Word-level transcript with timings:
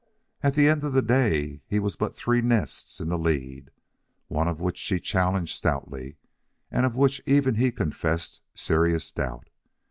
At 0.41 0.55
the 0.55 0.67
end 0.67 0.83
of 0.83 0.93
the 0.93 1.03
day 1.03 1.61
he 1.67 1.77
was 1.79 1.95
but 1.95 2.17
three 2.17 2.41
nests 2.41 2.99
in 2.99 3.09
the 3.09 3.19
lead, 3.19 3.69
one 4.29 4.47
of 4.47 4.59
which 4.59 4.79
she 4.79 4.99
challenged 4.99 5.55
stoutly 5.55 6.17
and 6.71 6.87
of 6.87 6.95
which 6.95 7.21
even 7.27 7.53
he 7.53 7.71
confessed 7.71 8.41
serious 8.55 9.11
doubt. 9.11 9.47